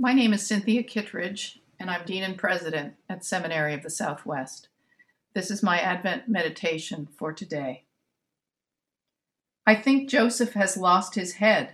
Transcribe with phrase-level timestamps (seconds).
[0.00, 4.68] My name is Cynthia Kittredge, and I'm Dean and President at Seminary of the Southwest.
[5.34, 7.82] This is my Advent meditation for today.
[9.66, 11.72] I think Joseph has lost his head,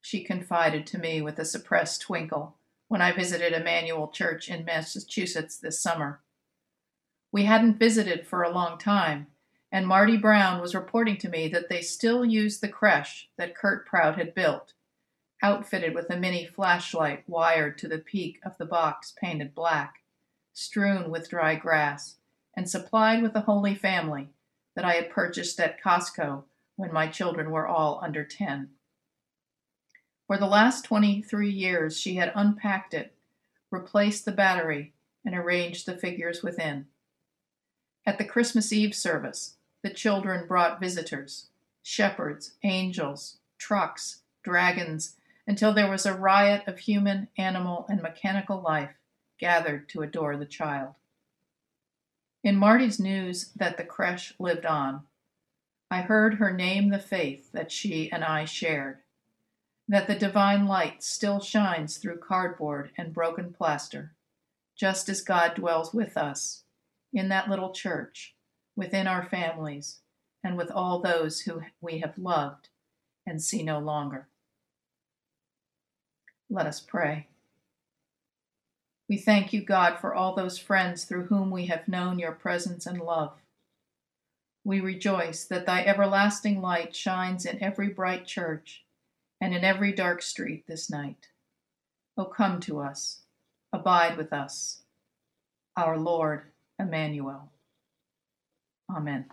[0.00, 2.56] she confided to me with a suppressed twinkle
[2.88, 6.22] when I visited Emmanuel Church in Massachusetts this summer.
[7.30, 9.28] We hadn't visited for a long time,
[9.70, 13.86] and Marty Brown was reporting to me that they still use the creche that Curt
[13.86, 14.74] Prout had built
[15.42, 20.02] outfitted with a mini flashlight wired to the peak of the box painted black,
[20.52, 22.16] strewn with dry grass,
[22.56, 24.28] and supplied with the Holy Family
[24.74, 26.44] that I had purchased at Costco
[26.76, 28.70] when my children were all under 10.
[30.26, 33.14] For the last 23 years, she had unpacked it,
[33.70, 34.92] replaced the battery,
[35.24, 36.86] and arranged the figures within.
[38.06, 41.46] At the Christmas Eve service, the children brought visitors
[41.82, 45.16] shepherds, angels, trucks, dragons,
[45.50, 48.92] until there was a riot of human, animal, and mechanical life
[49.36, 50.94] gathered to adore the child.
[52.44, 55.02] In Marty's news that the creche lived on,
[55.90, 58.98] I heard her name the faith that she and I shared,
[59.88, 64.14] that the divine light still shines through cardboard and broken plaster,
[64.76, 66.62] just as God dwells with us
[67.12, 68.36] in that little church,
[68.76, 69.98] within our families,
[70.44, 72.68] and with all those who we have loved
[73.26, 74.28] and see no longer.
[76.50, 77.28] Let us pray.
[79.08, 82.86] We thank you, God, for all those friends through whom we have known your presence
[82.86, 83.32] and love.
[84.64, 88.84] We rejoice that thy everlasting light shines in every bright church
[89.40, 91.28] and in every dark street this night.
[92.16, 93.22] O come to us,
[93.72, 94.82] abide with us,
[95.76, 96.42] our Lord
[96.78, 97.50] Emmanuel.
[98.90, 99.26] Amen.